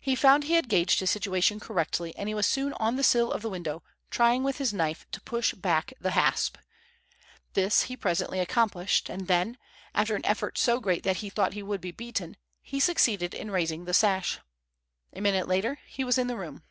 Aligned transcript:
He 0.00 0.16
found 0.16 0.42
he 0.42 0.54
had 0.54 0.68
gauged 0.68 0.98
his 0.98 1.12
situation 1.12 1.60
correctly, 1.60 2.12
and 2.16 2.28
he 2.28 2.34
was 2.34 2.44
soon 2.44 2.72
on 2.72 2.96
the 2.96 3.04
sill 3.04 3.30
of 3.30 3.40
the 3.40 3.48
window, 3.48 3.84
trying 4.10 4.42
with 4.42 4.58
his 4.58 4.74
knife 4.74 5.06
to 5.12 5.20
push 5.20 5.54
back 5.54 5.92
the 6.00 6.10
hasp. 6.10 6.56
This 7.52 7.82
he 7.82 7.96
presently 7.96 8.40
accomplished, 8.40 9.08
and 9.08 9.28
then, 9.28 9.56
after 9.94 10.16
an 10.16 10.26
effort 10.26 10.58
so 10.58 10.80
great 10.80 11.04
that 11.04 11.18
he 11.18 11.30
thought 11.30 11.52
he 11.52 11.62
would 11.62 11.80
be 11.80 11.92
beaten, 11.92 12.36
he 12.62 12.80
succeeded 12.80 13.32
in 13.32 13.48
raising 13.52 13.84
the 13.84 13.94
sash. 13.94 14.40
A 15.12 15.20
minute 15.20 15.46
later 15.46 15.78
he 15.86 16.02
was 16.02 16.18
in 16.18 16.26
the 16.26 16.36
room. 16.36 16.64